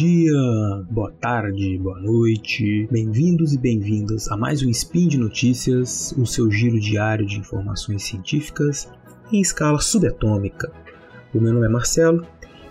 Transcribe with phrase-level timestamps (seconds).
[0.00, 0.32] dia,
[0.90, 2.88] boa tarde, boa noite.
[2.90, 8.04] Bem-vindos e bem-vindas a mais um Spin de Notícias, o seu giro diário de informações
[8.04, 8.90] científicas
[9.30, 10.72] em escala subatômica.
[11.34, 12.26] O meu nome é Marcelo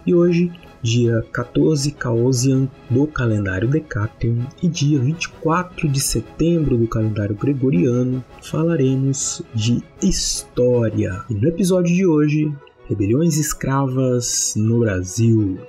[0.07, 7.35] e hoje, dia 14 Caosian do calendário Decatrium e dia 24 de setembro do calendário
[7.35, 11.23] gregoriano, falaremos de história.
[11.29, 12.51] E no episódio de hoje,
[12.87, 15.59] rebeliões escravas no Brasil.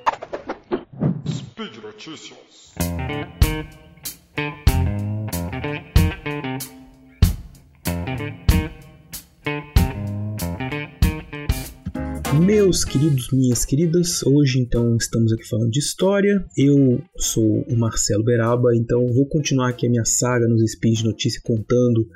[2.01, 2.73] Notícias.
[12.43, 16.43] Meus queridos, minhas queridas, hoje então estamos aqui falando de história.
[16.57, 21.05] Eu sou o Marcelo Beraba, então vou continuar aqui a minha saga nos Speed de
[21.05, 22.09] Notícia contando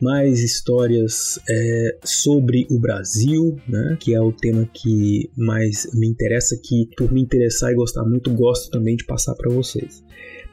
[0.00, 6.58] mais histórias é, sobre o Brasil, né, que é o tema que mais me interessa,
[6.62, 10.04] que por me interessar e gostar muito, gosto também de passar para vocês.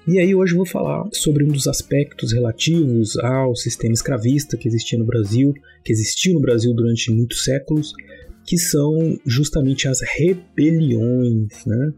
[0.06, 4.68] E aí hoje eu vou falar sobre um dos aspectos relativos ao sistema escravista que
[4.68, 5.54] existia no Brasil,
[5.84, 7.94] que existiu no Brasil durante muitos séculos,
[8.46, 11.94] que são justamente as rebeliões, né?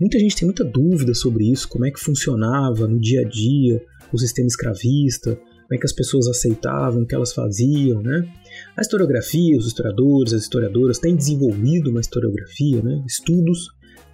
[0.00, 3.80] Muita gente tem muita dúvida sobre isso, como é que funcionava no dia a dia
[4.12, 8.28] o sistema escravista, como é que as pessoas aceitavam, o que elas faziam, né?
[8.76, 13.02] A historiografia, os historiadores, as historiadoras têm desenvolvido uma historiografia, né?
[13.06, 13.68] Estudos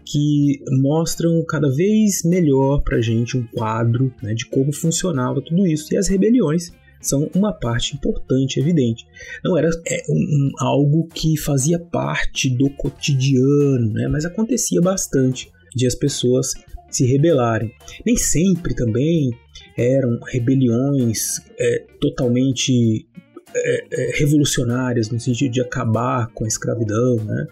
[0.05, 5.67] que mostram cada vez melhor para a gente um quadro né, de como funcionava tudo
[5.67, 5.93] isso.
[5.95, 9.07] E as rebeliões são uma parte importante, evidente.
[9.45, 15.87] Não era é, um, algo que fazia parte do cotidiano, né, mas acontecia bastante de
[15.87, 16.55] as pessoas
[16.91, 17.73] se rebelarem.
[18.05, 19.31] Nem sempre também
[19.77, 23.07] eram rebeliões é, totalmente
[23.55, 27.47] é, é, revolucionárias no sentido de acabar com a escravidão, né?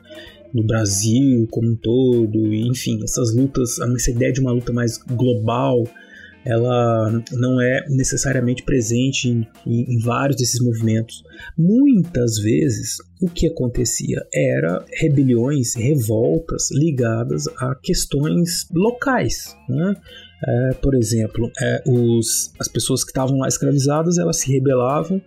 [0.52, 5.84] no Brasil como um todo, enfim, essas lutas, essa ideia de uma luta mais global,
[6.48, 11.22] ela não é necessariamente presente em, em, em, vários desses movimentos.
[11.56, 19.54] Muitas vezes o que acontecia era rebeliões, revoltas ligadas a questões locais.
[19.68, 19.94] Né?
[20.42, 25.20] É, por exemplo, é, os, as pessoas que estavam lá escravizadas elas se rebelavam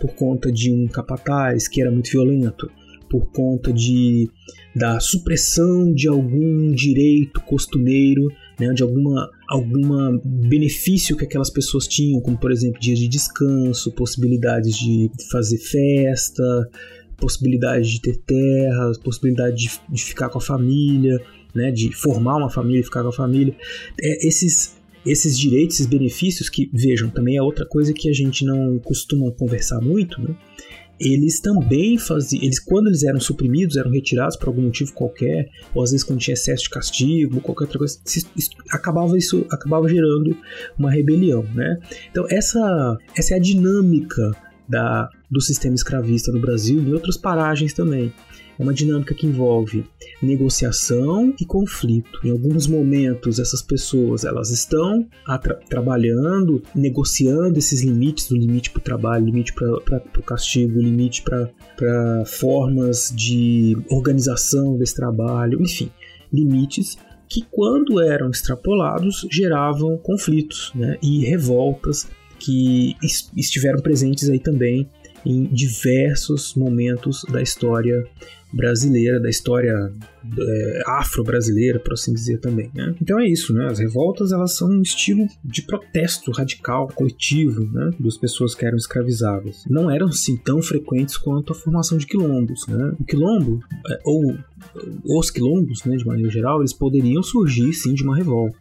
[0.00, 2.70] por conta de um capataz que era muito violento,
[3.10, 4.30] por conta de
[4.76, 8.28] da supressão de algum direito costumeiro,
[8.58, 13.92] né, de alguma alguma benefício que aquelas pessoas tinham, como por exemplo dias de descanso,
[13.92, 16.68] possibilidades de fazer festa,
[17.16, 21.18] possibilidade de ter terra, possibilidade de, de ficar com a família
[21.54, 23.54] né, de formar uma família, ficar com a família.
[24.00, 28.44] É, esses, esses direitos, esses benefícios, que vejam, também é outra coisa que a gente
[28.44, 30.34] não costuma conversar muito, né?
[31.00, 35.82] Eles também faziam, eles quando eles eram suprimidos, eram retirados por algum motivo qualquer, ou
[35.82, 40.36] às vezes quando tinha excesso de castigo, qualquer outra coisa, isso, acabava isso acabava gerando
[40.78, 41.78] uma rebelião, né?
[42.10, 44.32] Então essa essa é a dinâmica
[44.68, 48.12] da, do sistema escravista no Brasil e em outras paragens também.
[48.58, 49.84] É uma dinâmica que envolve
[50.20, 52.18] negociação e conflito.
[52.24, 55.06] Em alguns momentos, essas pessoas elas estão
[55.40, 61.22] tra trabalhando, negociando esses limites, o limite para o trabalho, limite para o castigo, limite
[61.22, 65.90] para formas de organização desse trabalho, enfim,
[66.32, 66.96] limites
[67.28, 72.96] que, quando eram extrapolados, geravam conflitos né, e revoltas que
[73.36, 74.88] estiveram presentes aí também
[75.24, 78.04] em diversos momentos da história
[78.52, 79.92] brasileira, da história
[80.38, 82.70] é, afro-brasileira, por assim dizer também.
[82.74, 82.94] Né?
[83.00, 83.66] Então é isso, né?
[83.66, 87.90] As revoltas elas são um estilo de protesto radical, coletivo, né?
[88.00, 89.64] Das pessoas que eram escravizadas.
[89.68, 92.92] Não eram assim tão frequentes quanto a formação de quilombos, né?
[92.98, 94.38] O quilombo é, ou
[95.04, 98.58] os quilombos, né, de maneira geral, eles poderiam surgir sim de uma revolta.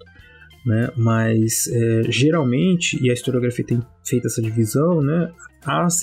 [0.67, 0.89] Né?
[0.97, 5.31] Mas é, geralmente, e a historiografia tem feito essa divisão, né?
[5.65, 6.01] as,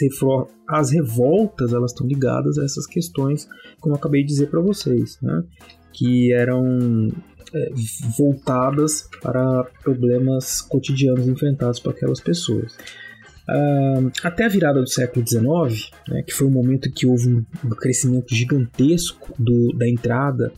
[0.67, 3.47] as revoltas elas estão ligadas a essas questões,
[3.79, 5.43] como eu acabei de dizer para vocês, né?
[5.93, 7.13] que eram
[7.53, 7.73] é,
[8.17, 12.75] voltadas para problemas cotidianos enfrentados por aquelas pessoas.
[13.47, 17.29] Uh, até a virada do século XIX, né, que foi um momento em que houve
[17.29, 17.45] um
[17.77, 20.51] crescimento gigantesco do, da entrada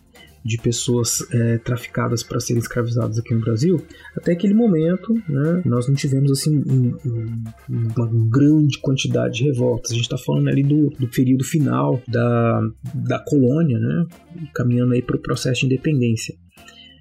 [0.46, 3.84] de pessoas é, traficadas para serem escravizadas aqui no Brasil,
[4.16, 9.90] até aquele momento né, nós não tivemos assim um, um, uma grande quantidade de revoltas.
[9.90, 12.60] A gente está falando ali do, do período final da,
[12.94, 14.06] da colônia, né,
[14.54, 16.34] caminhando aí para o processo de independência.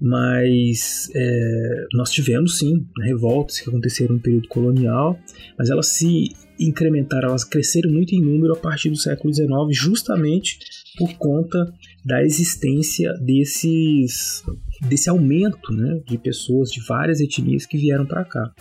[0.00, 5.18] Mas é, nós tivemos sim revoltas que aconteceram no período colonial,
[5.58, 10.58] mas elas se incrementaram, elas cresceram muito em número a partir do século XIX, justamente
[10.96, 11.58] por conta
[12.04, 14.42] da existência desses
[14.88, 18.52] desse aumento né, de pessoas de várias etnias que vieram para cá.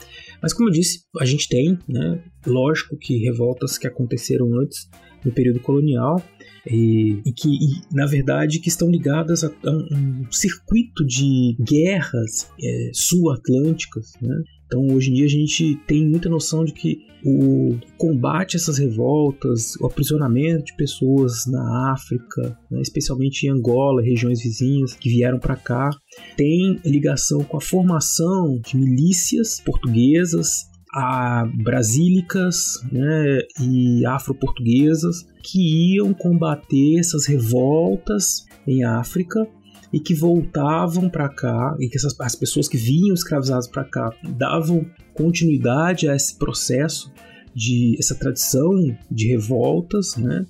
[0.42, 4.90] Mas como eu disse, a gente tem, né, lógico que revoltas que aconteceram antes
[5.24, 6.24] no período colonial,
[6.68, 12.50] e, e que, e, na verdade, que estão ligadas a, a um, circuito de guerras
[12.62, 14.36] é, sul-atlânticas, né?
[14.66, 18.78] Então, hoje em dia, a gente tem muita noção de que o combate a essas
[18.78, 25.40] revoltas, o aprisionamento de pessoas na África, né, especialmente em Angola, regiões vizinhas que vieram
[25.40, 25.90] para cá,
[26.36, 30.66] tem ligação com a formação de milícias portuguesas
[30.98, 39.46] a brasílicas né, e afro-portuguesas que iam combater essas revoltas em África
[39.92, 44.10] e que voltavam para cá e que essas, as pessoas que vinham escravizadas para cá
[44.38, 47.12] davam continuidade a esse processo
[47.54, 48.72] de essa tradição
[49.12, 50.46] de revoltas, né?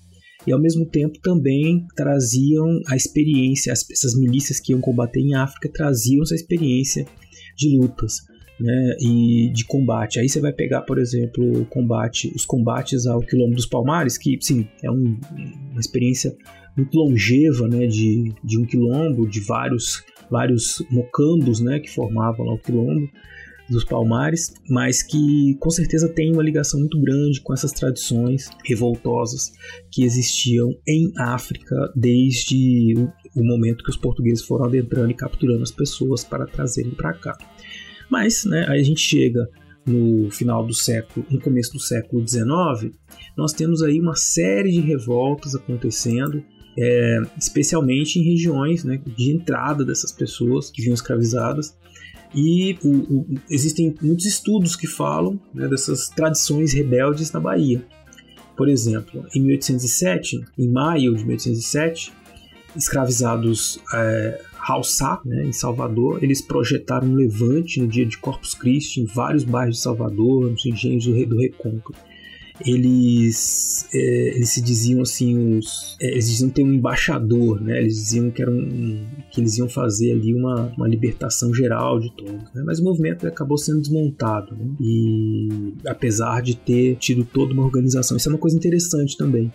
[0.46, 5.34] E ao mesmo tempo também traziam a experiência, as, essas milícias que iam combater em
[5.34, 7.08] África traziam essa experiência
[7.58, 8.22] de lutas
[8.60, 10.19] né, e de combate.
[10.19, 14.68] Aí você vai pegar, por exemplo, combate, os combates ao Quilombo dos Palmares, que sim,
[14.84, 15.18] é um,
[15.72, 16.36] uma experiência
[16.75, 22.54] muito longeva né, de, de um quilombo, de vários, vários mocambos né, que formavam lá
[22.54, 23.10] o quilombo
[23.69, 29.51] dos Palmares, mas que com certeza tem uma ligação muito grande com essas tradições revoltosas
[29.92, 32.94] que existiam em África desde
[33.36, 37.38] o momento que os portugueses foram adentrando e capturando as pessoas para trazerem para cá.
[38.10, 39.48] Mas, né, aí a gente chega
[39.86, 42.92] no final do século, no começo do século XIX,
[43.38, 46.44] nós temos aí uma série de revoltas acontecendo,
[46.78, 51.78] é, especialmente em regiões né, de entrada dessas pessoas que vinham escravizadas.
[52.34, 57.86] E o, o, existem muitos estudos que falam né, dessas tradições rebeldes na Bahia.
[58.58, 62.12] Por exemplo, em 1807, em maio de 1807,
[62.75, 69.02] escravizados é, Halsá, né, em Salvador, eles projetaram um levante no dia de Corpus Christi
[69.02, 71.94] em vários bairros de Salvador, nos engenhos do, do Recôncavo.
[72.66, 77.78] Eles, é, eles se diziam assim, os, é, eles diziam ter um embaixador, né?
[77.78, 82.16] Eles diziam que, era um, que eles iam fazer ali uma, uma libertação geral de
[82.16, 82.64] todos, né?
[82.66, 84.68] Mas o movimento acabou sendo desmontado, né?
[84.80, 89.52] E apesar de ter tido toda uma organização, isso é uma coisa interessante também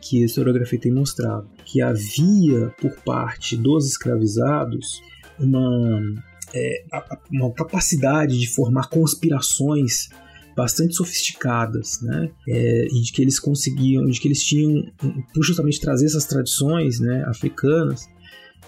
[0.00, 5.02] que a historiografia tem mostrado, que havia por parte dos escravizados
[5.38, 6.14] uma,
[6.54, 6.84] é,
[7.30, 10.08] uma capacidade de formar conspirações
[10.56, 12.30] bastante sofisticadas, né?
[12.48, 14.90] É, e de que eles conseguiam, de que eles tinham,
[15.32, 18.08] por justamente trazer essas tradições, né, africanas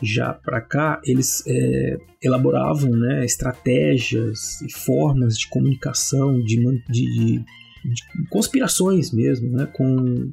[0.02, 6.56] já para cá, eles é, elaboravam, né, estratégias e formas de comunicação, de,
[6.88, 7.44] de,
[7.84, 10.30] de conspirações mesmo, né, com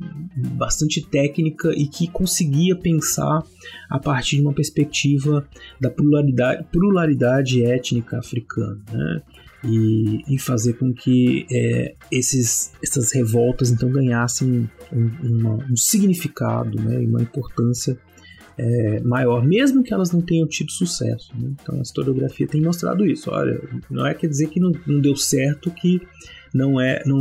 [0.57, 3.43] bastante técnica e que conseguia pensar
[3.89, 5.47] a partir de uma perspectiva
[5.79, 9.21] da pluralidade, pluralidade étnica africana, né,
[9.63, 16.81] e, e fazer com que é, esses, essas revoltas então ganhassem um, uma, um significado
[16.81, 17.97] né, e uma importância
[18.57, 21.31] é, maior, mesmo que elas não tenham tido sucesso.
[21.37, 21.51] Né?
[21.61, 23.29] Então a historiografia tem mostrado isso.
[23.29, 26.01] Olha, não é quer dizer que não, não deu certo que
[26.57, 27.19] não é não,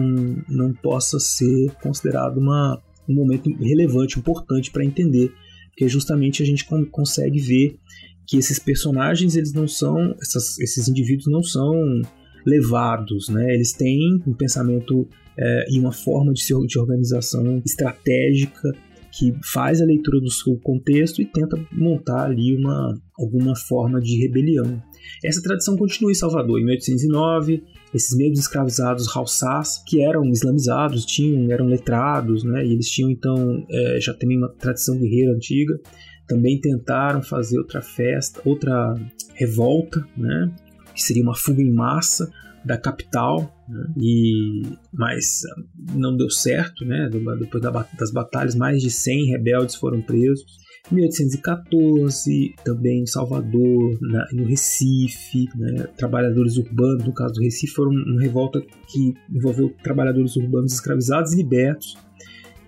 [0.48, 5.32] não possa ser considerado uma, um momento relevante, importante para entender,
[5.68, 7.76] porque justamente a gente consegue ver
[8.26, 11.72] que esses personagens eles não são essas, esses indivíduos não são
[12.44, 13.54] levados, né?
[13.54, 15.08] Eles têm um pensamento
[15.38, 18.72] é, e uma forma de, de organização estratégica
[19.12, 24.20] que faz a leitura do seu contexto e tenta montar ali uma, alguma forma de
[24.20, 24.82] rebelião.
[25.24, 26.60] Essa tradição continua em Salvador.
[26.60, 27.62] Em 1809,
[27.94, 33.64] esses mesmos escravizados Hausás, que eram islamizados, tinham, eram letrados, né, e eles tinham então
[33.70, 35.78] é, já também uma tradição guerreira antiga,
[36.26, 38.94] também tentaram fazer outra festa, outra
[39.34, 40.52] revolta, né,
[40.94, 42.30] que seria uma fuga em massa
[42.64, 45.42] da capital, né, e mas
[45.94, 47.08] não deu certo, né,
[47.38, 47.62] depois
[47.98, 50.65] das batalhas mais de 100 rebeldes foram presos.
[50.90, 57.90] 1814, também em Salvador, na, no Recife, né, trabalhadores urbanos, no caso do Recife, foram
[57.90, 61.96] uma revolta que envolveu trabalhadores urbanos escravizados e libertos.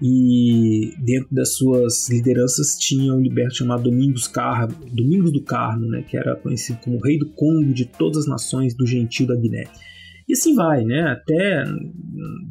[0.01, 6.03] E dentro das suas lideranças tinha um liberto chamado Domingos, Car Domingos do Carmo, né,
[6.03, 9.65] que era conhecido como rei do Congo de todas as nações do Gentil da Guiné.
[10.29, 11.01] E assim vai, né?
[11.11, 11.65] Até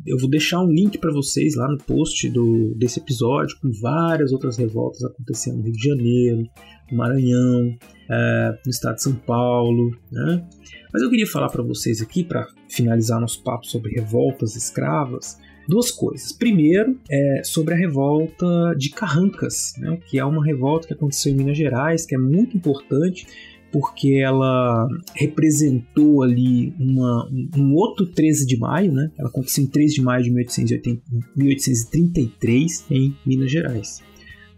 [0.05, 4.31] eu vou deixar um link para vocês lá no post do, desse episódio com várias
[4.31, 6.43] outras revoltas acontecendo no Rio de Janeiro,
[6.91, 7.77] no Maranhão,
[8.09, 9.91] é, no estado de São Paulo.
[10.11, 10.43] Né?
[10.91, 15.91] Mas eu queria falar para vocês aqui, para finalizar nosso papo sobre revoltas escravas, duas
[15.91, 16.31] coisas.
[16.31, 21.35] Primeiro, é sobre a revolta de Carrancas, né, que é uma revolta que aconteceu em
[21.35, 23.27] Minas Gerais, que é muito importante
[23.71, 29.11] porque ela representou ali uma, um outro 13 de maio, né?
[29.17, 31.01] Ela aconteceu em 13 de maio de 1880,
[31.35, 34.01] 1833 em Minas Gerais.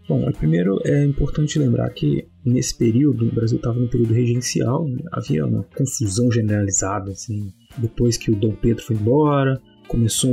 [0.08, 4.98] Bom, primeiro é importante lembrar que nesse período o Brasil estava no período regencial, né?
[5.12, 10.32] havia uma confusão generalizada, assim, depois que o Dom Pedro foi embora, começou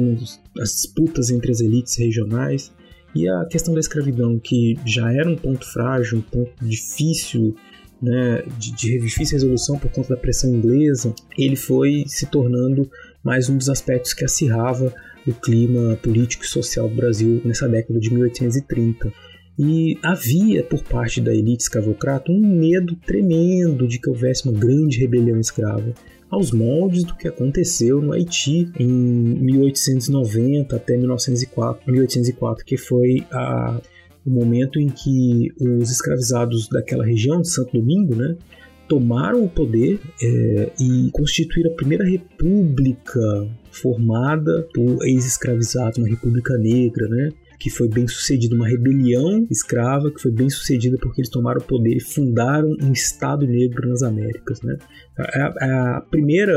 [0.60, 2.74] as disputas entre as elites regionais
[3.14, 7.56] e a questão da escravidão, que já era um ponto frágil, um ponto difícil,
[8.02, 12.90] né, de, de difícil resolução por conta da pressão inglesa, ele foi se tornando
[13.24, 14.94] mais um dos aspectos que acirrava
[15.26, 19.12] o clima político e social do Brasil nessa década de 1830.
[19.60, 25.00] E havia, por parte da elite escravocrata, um medo tremendo de que houvesse uma grande
[25.00, 25.94] rebelião escrava
[26.30, 33.80] aos moldes do que aconteceu no Haiti em 1890 até 1904, 1804 que foi a,
[34.28, 38.36] o momento em que os escravizados daquela região de Santo Domingo, né,
[38.88, 43.20] tomaram o poder é, e constituíram a primeira república
[43.72, 47.30] formada por ex-escravizados, uma república negra, né?
[47.60, 51.64] que foi bem sucedida, uma rebelião escrava que foi bem sucedida porque eles tomaram o
[51.64, 54.62] poder e fundaram um Estado negro nas Américas.
[54.62, 54.78] Né?
[55.18, 56.54] A, a primeira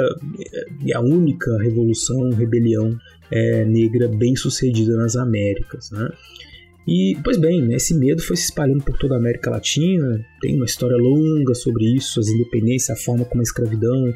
[0.85, 2.97] e a única revolução, rebelião
[3.31, 5.91] é, negra bem sucedida nas Américas.
[5.91, 6.09] Né?
[6.87, 10.57] E, pois bem, né, esse medo foi se espalhando por toda a América Latina, tem
[10.57, 14.15] uma história longa sobre isso, as independências, a forma como a escravidão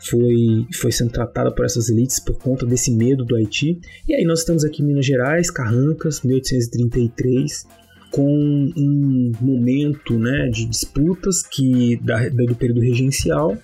[0.00, 3.78] foi, foi sendo tratada por essas elites por conta desse medo do Haiti.
[4.06, 7.66] E aí nós estamos aqui em Minas Gerais, Carrancas, 1833,
[8.10, 13.58] com um momento né, de disputas que da, do período regencial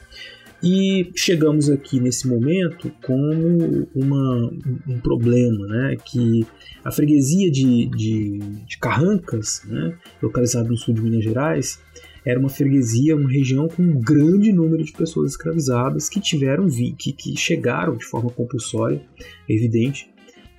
[0.62, 4.52] e chegamos aqui nesse momento como uma,
[4.86, 5.96] um problema, né?
[6.04, 6.46] Que
[6.84, 11.80] a freguesia de, de, de Carrancas, né, localizada no sul de Minas Gerais,
[12.24, 17.12] era uma freguesia, uma região com um grande número de pessoas escravizadas que tiveram que,
[17.12, 19.02] que chegaram de forma compulsória,
[19.48, 20.10] evidente,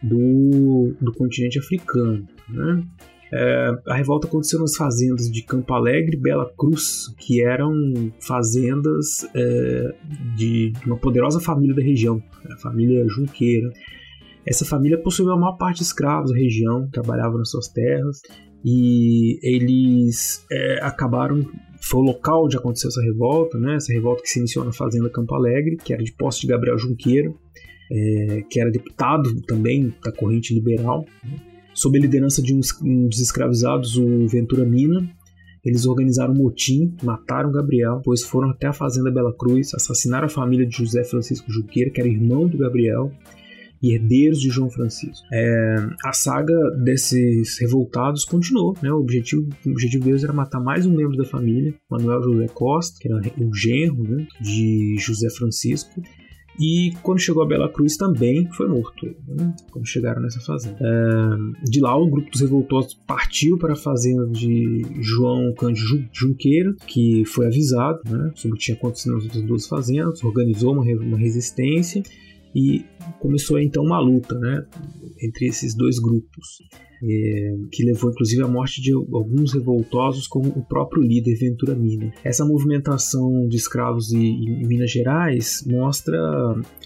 [0.02, 2.28] do, do continente africano.
[2.50, 2.84] Né?
[3.34, 7.72] É, a revolta aconteceu nas fazendas de Campo Alegre e Bela Cruz, que eram
[8.20, 9.96] fazendas é,
[10.36, 12.22] de, uma poderosa família da região,
[12.52, 13.72] a família Junqueira.
[14.46, 18.22] Essa família possuía a maior parte de escravos da região, trabalhavam nas suas terras,
[18.66, 21.46] e eles é, acabaram
[21.84, 23.76] foi o local onde aconteceu essa revolta, né?
[23.76, 26.78] Essa revolta que se iniciou na fazenda Campo Alegre, que era de posse de Gabriel
[26.78, 27.34] Junqueira,
[27.92, 31.04] é, que era deputado também da corrente liberal.
[31.24, 31.51] Né?
[31.74, 35.10] Sob a liderança de um dos escravizados, o Ventura Mina.
[35.64, 40.30] Eles organizaram um motim, mataram Gabriel, depois foram até a fazenda Bela Cruz, assassinaram a
[40.30, 43.12] família de José Francisco Juqueira, que era irmão do Gabriel,
[43.82, 45.26] e herdeiros de João Francisco.
[45.34, 45.76] É,
[46.06, 48.92] a saga desses revoltados continuou, né?
[48.92, 52.98] O objetivo, o objetivo deles era matar mais um membro da família, Manuel José Costa,
[53.00, 56.02] que era o genro né, de José Francisco,
[56.60, 59.56] e quando chegou a Bela Cruz também foi morto, né?
[59.72, 60.78] quando chegaram nessa fazenda.
[60.80, 66.74] É, de lá, o grupo dos revoltosos partiu para a fazenda de João Cândido Junqueira,
[66.86, 70.84] que foi avisado né, sobre o que tinha acontecido nas outras duas fazendas, organizou uma,
[70.84, 72.04] uma resistência
[72.54, 72.84] e
[73.20, 74.66] começou então uma luta né,
[75.22, 76.60] entre esses dois grupos
[77.04, 82.12] é, que levou inclusive à morte de alguns revoltosos, como o próprio líder Ventura Mina.
[82.24, 86.18] Essa movimentação de escravos em, Minas Gerais mostra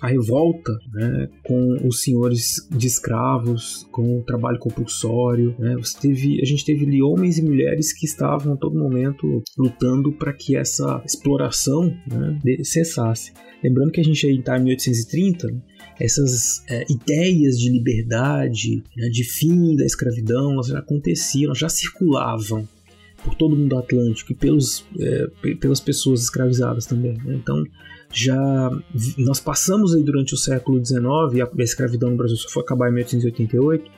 [0.02, 5.56] a revolta né, com os senhores de escravos, com o trabalho compulsório.
[5.60, 5.76] Né?
[5.78, 10.12] Você teve, a gente teve ali homens e mulheres que estavam a todo momento lutando
[10.12, 13.34] para que essa exploração né, cessasse.
[13.64, 15.62] Lembrando que a gente está em 1830, né?
[16.00, 21.70] Essas é, ideias de liberdade, né, de fim da escravidão, elas já aconteciam, elas já
[21.70, 22.68] circulavam
[23.24, 27.18] por todo o mundo atlântico e pelos, é, pelas pessoas escravizadas também.
[27.24, 27.36] Né?
[27.36, 27.64] Então,
[28.14, 28.70] já
[29.18, 32.90] nós passamos aí durante o século XIX, a, a escravidão no Brasil só foi acabar
[32.90, 33.92] em 1888,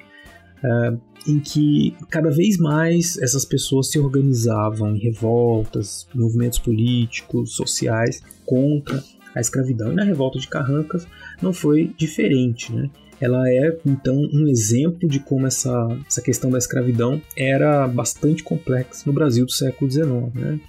[0.64, 8.22] é, em que cada vez mais essas pessoas se organizavam em revoltas, movimentos políticos, sociais
[8.46, 9.04] contra
[9.38, 9.92] a escravidão.
[9.92, 11.08] E na revolta de Carrancas
[11.42, 12.90] não foi diferente, né?
[13.20, 19.04] Ela é então um exemplo de como essa, essa questão da escravidão era bastante complexa
[19.08, 20.34] no Brasil do século XIX.
[20.36, 20.60] Né?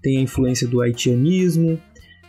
[0.00, 1.80] Tem a influência do haitianismo,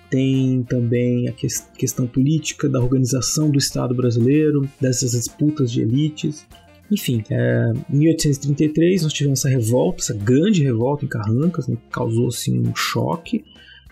[0.09, 6.47] tem também a que questão política da organização do Estado brasileiro, dessas disputas de elites.
[6.89, 11.91] Enfim, é, em 1833 nós tivemos essa revolta, essa grande revolta em Carrancas, né, que
[11.91, 13.43] causou assim, um choque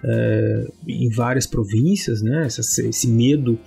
[0.08, 3.60] é, em várias províncias, né, esse, esse medo,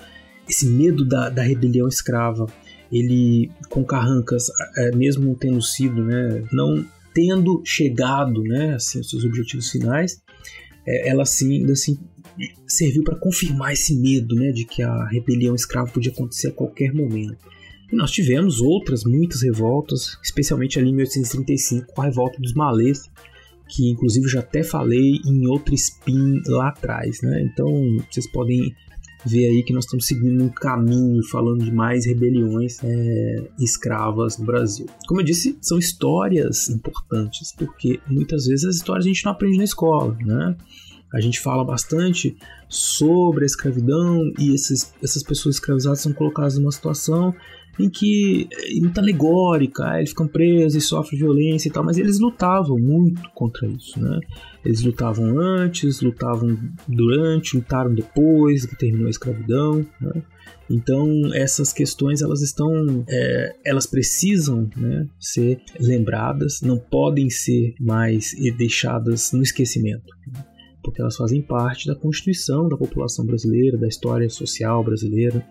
[0.48, 2.46] esse medo da, da rebelião escrava,
[2.90, 9.24] ele com Carrancas, é, mesmo tendo sido, né, não tendo chegado, né, assim, aos seus
[9.24, 10.22] objetivos finais,
[10.86, 11.98] é, ela ainda assim
[12.66, 16.94] serviu para confirmar esse medo, né, de que a rebelião escrava podia acontecer a qualquer
[16.94, 17.36] momento.
[17.90, 23.10] E nós tivemos outras, muitas revoltas, especialmente ali em 1835, com a revolta dos malês,
[23.68, 27.42] que inclusive já até falei em outro spin lá atrás, né?
[27.42, 27.66] Então
[28.10, 28.74] vocês podem
[29.26, 34.46] ver aí que nós estamos seguindo um caminho falando de mais rebeliões é, escravas no
[34.46, 34.86] Brasil.
[35.06, 39.58] Como eu disse, são histórias importantes, porque muitas vezes as histórias a gente não aprende
[39.58, 40.56] na escola, né?
[41.12, 42.36] A gente fala bastante
[42.68, 47.34] sobre a escravidão e esses, essas pessoas escravizadas são colocadas numa situação
[47.78, 52.18] em que é muito alegórica, eles ficam presos e sofrem violência e tal, mas eles
[52.18, 54.18] lutavam muito contra isso, né?
[54.64, 60.22] Eles lutavam antes, lutavam durante, lutaram depois que terminou a escravidão, né?
[60.70, 68.32] Então essas questões elas estão, é, elas precisam né, ser lembradas, não podem ser mais
[68.56, 70.04] deixadas no esquecimento.
[70.88, 75.46] Porque elas fazem parte da constituição da população brasileira, da história social brasileira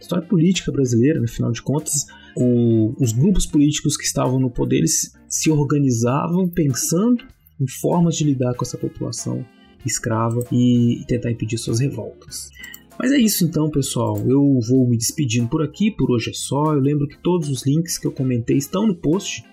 [0.00, 4.78] história política brasileira, no final de contas, o, os grupos políticos que estavam no poder
[4.78, 7.24] eles se organizavam pensando
[7.60, 9.44] em formas de lidar com essa população
[9.84, 12.50] escrava e tentar impedir suas revoltas.
[12.98, 14.18] Mas é isso então, pessoal.
[14.26, 15.90] Eu vou me despedindo por aqui.
[15.90, 16.74] Por hoje é só.
[16.74, 19.44] Eu lembro que todos os links que eu comentei estão no post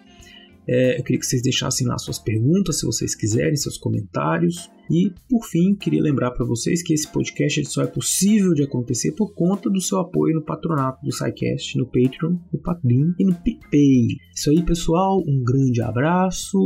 [0.68, 4.70] é, eu queria que vocês deixassem lá suas perguntas, se vocês quiserem, seus comentários.
[4.90, 9.14] E, por fim, queria lembrar para vocês que esse podcast só é possível de acontecer
[9.14, 13.34] por conta do seu apoio no patronato do SciCast, no Patreon, no Padrim e no
[13.34, 14.08] PicPay.
[14.36, 15.24] Isso aí, pessoal.
[15.28, 16.60] Um grande abraço.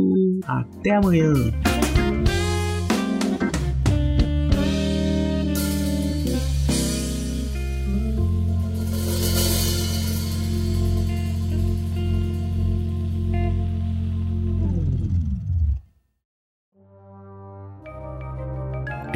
[0.44, 1.32] Até amanhã.